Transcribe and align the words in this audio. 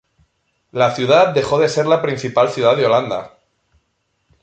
La 0.71 0.95
ciudad 0.95 1.27
dejó 1.27 1.59
de 1.59 1.69
ser 1.69 1.85
la 1.85 2.01
principal 2.01 2.49
ciudad 2.49 2.75
de 2.75 2.87
Holanda. 2.87 3.33